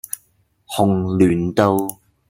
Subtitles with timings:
[0.65, 1.99] 紅鸞道